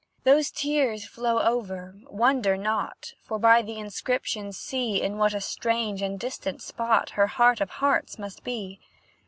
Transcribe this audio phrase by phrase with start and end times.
[0.23, 6.01] Those tears flow over, wonder not, For by the inscription see In what a strange
[6.01, 8.79] and distant spot Her heart of hearts must be!